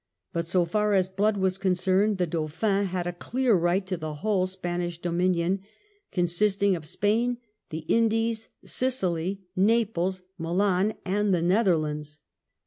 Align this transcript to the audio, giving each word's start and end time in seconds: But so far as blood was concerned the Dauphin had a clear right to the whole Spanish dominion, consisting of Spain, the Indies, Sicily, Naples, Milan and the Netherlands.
But 0.33 0.47
so 0.47 0.65
far 0.65 0.93
as 0.93 1.07
blood 1.09 1.37
was 1.37 1.59
concerned 1.59 2.17
the 2.17 2.25
Dauphin 2.25 2.87
had 2.87 3.05
a 3.05 3.13
clear 3.13 3.53
right 3.53 3.85
to 3.85 3.95
the 3.97 4.15
whole 4.15 4.47
Spanish 4.47 4.97
dominion, 4.99 5.59
consisting 6.11 6.75
of 6.75 6.87
Spain, 6.87 7.37
the 7.69 7.85
Indies, 7.87 8.49
Sicily, 8.65 9.41
Naples, 9.55 10.23
Milan 10.39 10.95
and 11.05 11.31
the 11.35 11.43
Netherlands. 11.43 12.19